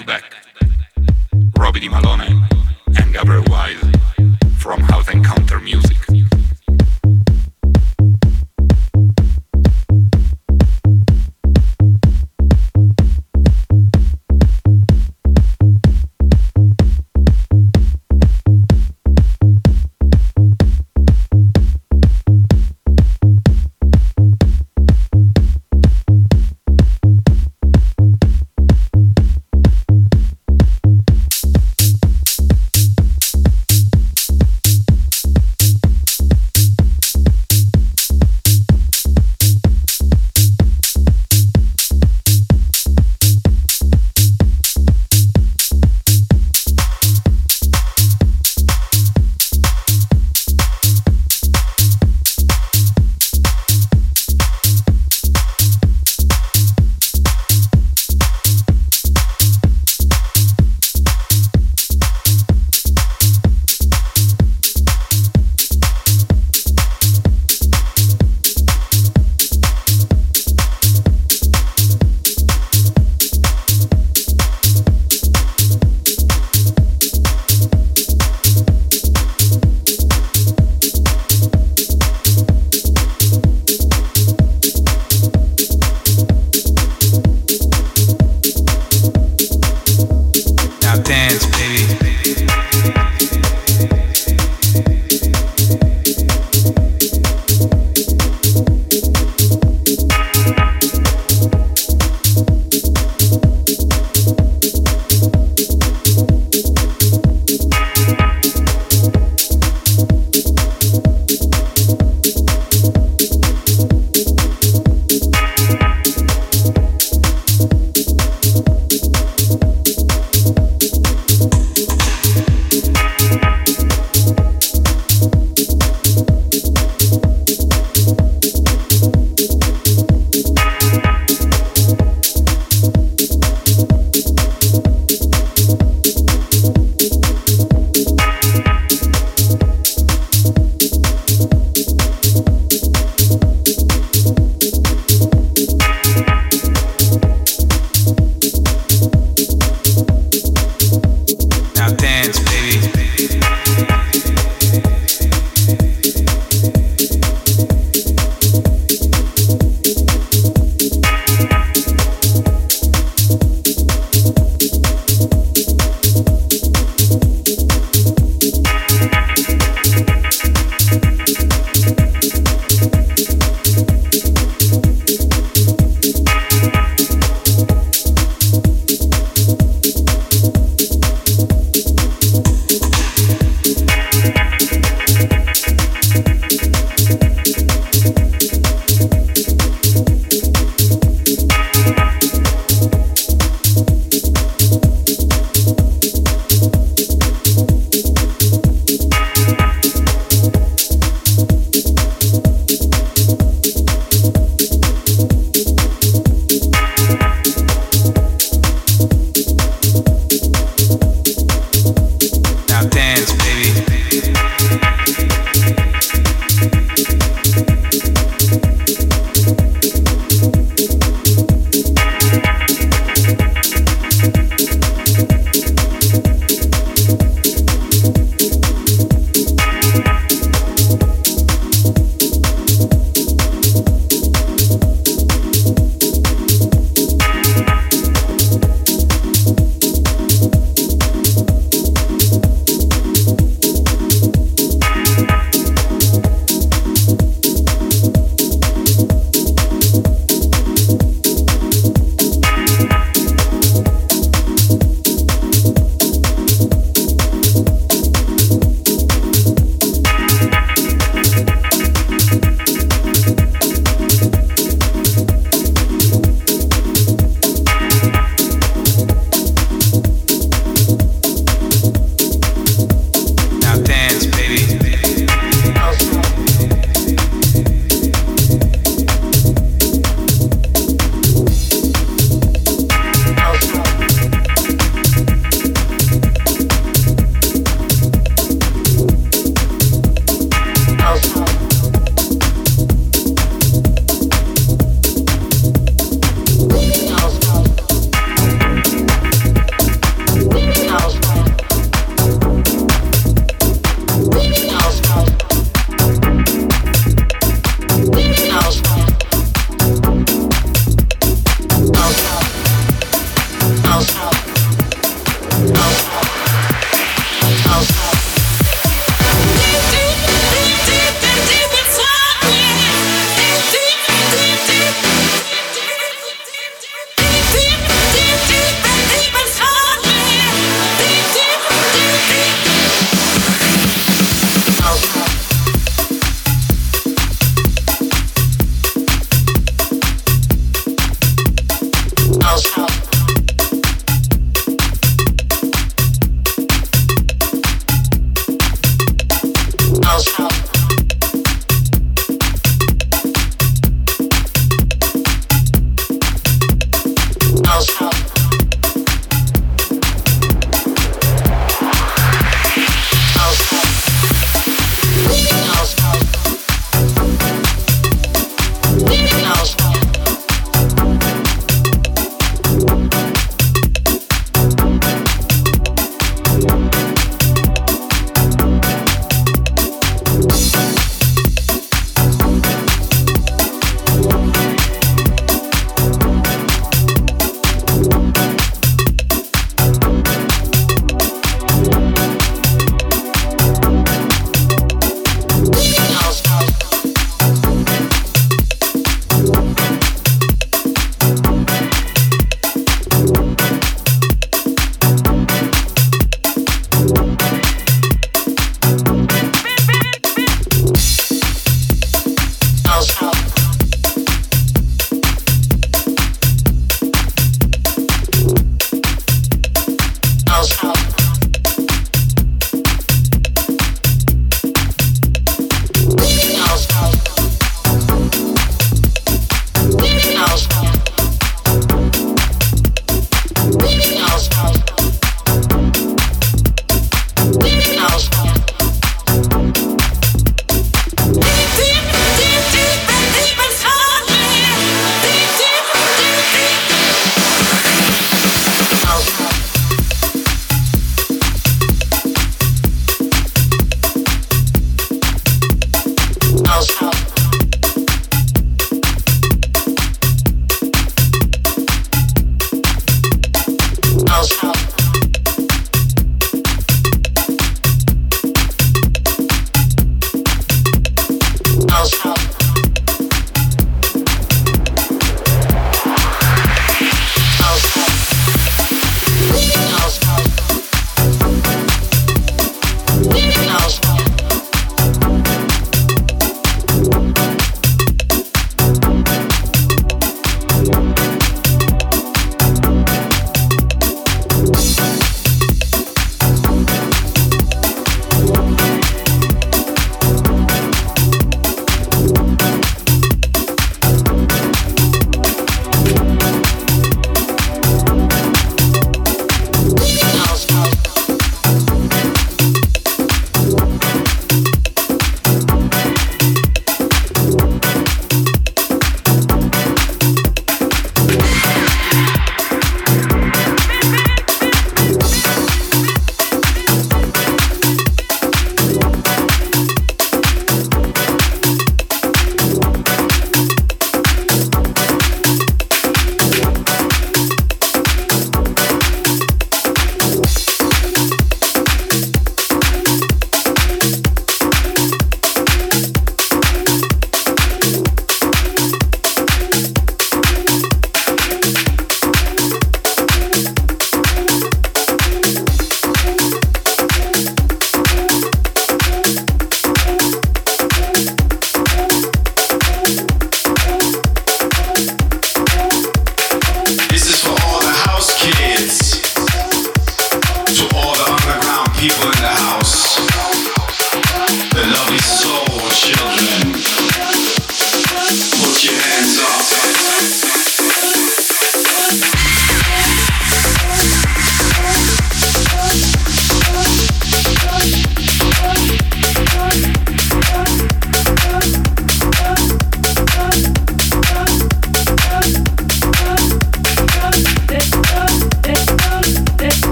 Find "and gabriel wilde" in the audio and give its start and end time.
2.96-3.99